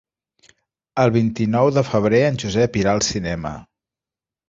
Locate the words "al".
2.99-3.09